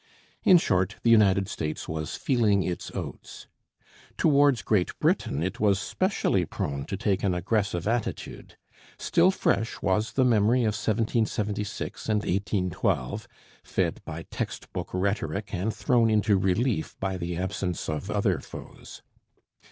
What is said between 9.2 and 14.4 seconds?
fresh was the memory of 1776 and 1812, fed by